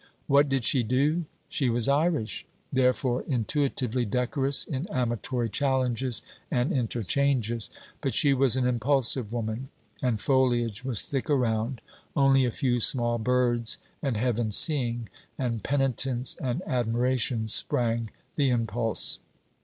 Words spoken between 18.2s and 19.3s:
the impulse.